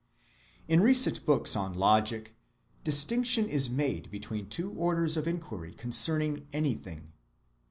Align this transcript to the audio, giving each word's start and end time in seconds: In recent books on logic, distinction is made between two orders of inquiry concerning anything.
In 0.67 0.81
recent 0.81 1.27
books 1.27 1.55
on 1.55 1.75
logic, 1.75 2.33
distinction 2.83 3.47
is 3.47 3.69
made 3.69 4.09
between 4.09 4.47
two 4.49 4.71
orders 4.71 5.15
of 5.15 5.27
inquiry 5.27 5.73
concerning 5.75 6.47
anything. 6.51 7.11